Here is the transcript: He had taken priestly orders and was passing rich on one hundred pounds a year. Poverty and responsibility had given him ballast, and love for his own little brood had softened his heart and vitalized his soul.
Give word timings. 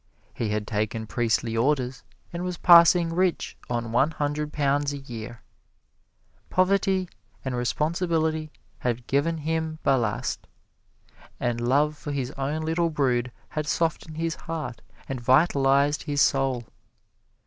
He 0.33 0.49
had 0.49 0.65
taken 0.65 1.05
priestly 1.05 1.55
orders 1.55 2.03
and 2.33 2.43
was 2.43 2.57
passing 2.57 3.13
rich 3.13 3.55
on 3.69 3.91
one 3.91 4.09
hundred 4.09 4.51
pounds 4.51 4.93
a 4.93 4.97
year. 4.97 5.43
Poverty 6.49 7.07
and 7.45 7.55
responsibility 7.55 8.51
had 8.79 9.05
given 9.05 9.37
him 9.37 9.77
ballast, 9.83 10.47
and 11.39 11.61
love 11.61 11.95
for 11.95 12.11
his 12.11 12.31
own 12.31 12.61
little 12.63 12.89
brood 12.89 13.31
had 13.49 13.67
softened 13.67 14.17
his 14.17 14.33
heart 14.33 14.81
and 15.07 15.21
vitalized 15.21 16.01
his 16.01 16.19
soul. 16.19 16.63